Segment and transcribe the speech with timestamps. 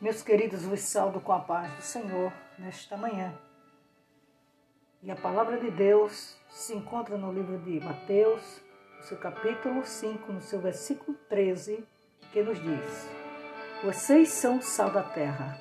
[0.00, 3.36] Meus queridos, vos saldo com a paz do Senhor nesta manhã.
[5.02, 8.62] E a palavra de Deus se encontra no livro de Mateus,
[8.96, 11.84] no seu capítulo 5, no seu versículo 13,
[12.32, 13.08] que nos diz:
[13.82, 15.58] Vocês são o sal da terra.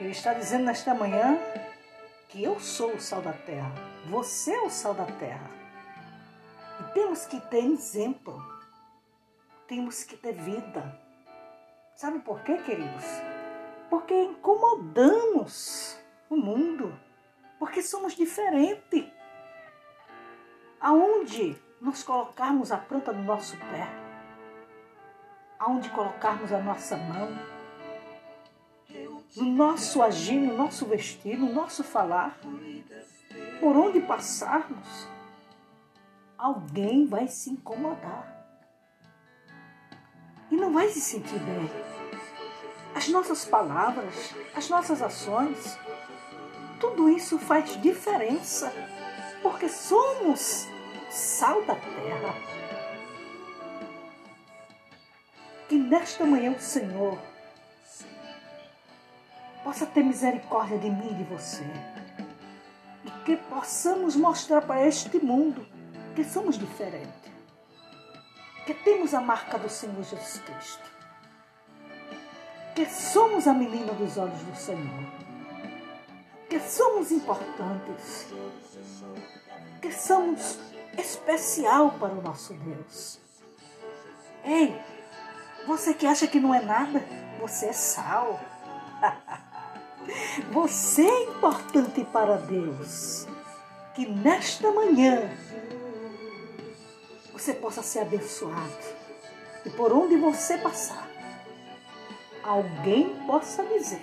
[0.00, 1.38] Ele está dizendo nesta manhã
[2.28, 3.72] que eu sou o sal da terra,
[4.06, 5.48] você é o sal da terra.
[6.80, 8.44] E temos que ter exemplo,
[9.68, 11.03] temos que ter vida
[11.94, 13.04] Sabe por quê, queridos?
[13.88, 15.96] Porque incomodamos
[16.28, 16.92] o mundo,
[17.58, 19.04] porque somos diferentes.
[20.80, 23.88] Aonde nós colocarmos a planta do nosso pé,
[25.58, 27.30] aonde colocarmos a nossa mão,
[29.36, 32.38] no nosso agir, no nosso vestir, no nosso falar,
[33.60, 35.08] por onde passarmos,
[36.36, 38.43] alguém vai se incomodar
[40.50, 41.70] e não vai se sentir bem.
[42.94, 45.76] As nossas palavras, as nossas ações,
[46.78, 48.72] tudo isso faz diferença,
[49.42, 50.66] porque somos
[51.10, 52.34] sal da terra.
[55.68, 57.18] Que nesta manhã o Senhor
[59.64, 61.64] possa ter misericórdia de mim e de você.
[63.04, 65.66] E que possamos mostrar para este mundo
[66.14, 67.33] que somos diferentes
[68.66, 70.90] que temos a marca do Senhor Jesus Cristo,
[72.74, 75.04] que somos a menina dos olhos do Senhor,
[76.48, 78.28] que somos importantes,
[79.80, 80.58] que somos
[80.96, 83.20] especial para o nosso Deus.
[84.44, 84.80] Ei,
[85.66, 87.02] você que acha que não é nada,
[87.40, 88.40] você é sal.
[90.52, 93.26] Você é importante para Deus.
[93.94, 95.30] Que nesta manhã
[97.34, 98.72] você possa ser abençoado.
[99.66, 101.06] E por onde você passar,
[102.42, 104.00] alguém possa dizer: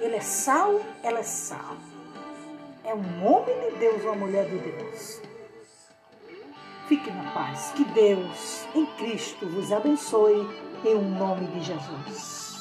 [0.00, 1.76] Ele é sal, ela é sal.
[2.84, 5.22] É um homem de Deus uma mulher de Deus.
[6.88, 7.72] Fique na paz.
[7.76, 10.48] Que Deus, em Cristo, vos abençoe,
[10.84, 12.59] em nome de Jesus.